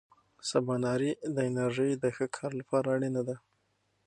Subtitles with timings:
[0.49, 3.35] سباناري د انرژۍ د ښه کار لپاره اړینه ده.